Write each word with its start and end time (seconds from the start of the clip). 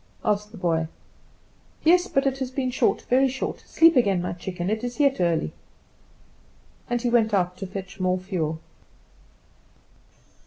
asked 0.25 0.49
the 0.51 0.57
boy. 0.57 0.87
"Yes; 1.83 2.07
but 2.07 2.25
it 2.25 2.39
has 2.39 2.49
been 2.49 2.71
short, 2.71 3.03
very 3.03 3.27
short. 3.29 3.59
Sleep 3.67 3.95
again, 3.95 4.19
my 4.19 4.33
chicken; 4.33 4.67
it 4.67 4.83
is 4.83 4.99
yet 4.99 5.21
early." 5.21 5.53
And 6.89 6.99
he 6.99 7.09
went 7.11 7.35
out 7.35 7.55
to 7.57 7.67
fetch 7.67 7.99
more 7.99 8.17
fuel. 8.17 8.57